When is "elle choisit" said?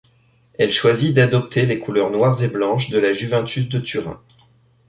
0.55-1.15